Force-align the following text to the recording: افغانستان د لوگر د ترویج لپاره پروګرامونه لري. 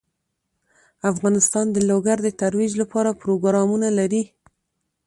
افغانستان 1.11 1.65
د 1.71 1.77
لوگر 1.89 2.17
د 2.23 2.29
ترویج 2.41 2.71
لپاره 2.81 3.17
پروګرامونه 3.21 3.87
لري. 3.99 4.23